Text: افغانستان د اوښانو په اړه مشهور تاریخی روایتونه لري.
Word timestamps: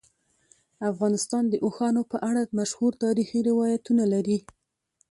افغانستان 0.91 1.43
د 1.49 1.55
اوښانو 1.65 2.01
په 2.11 2.17
اړه 2.29 2.41
مشهور 2.59 2.91
تاریخی 3.03 3.39
روایتونه 3.49 4.03
لري. 4.13 4.37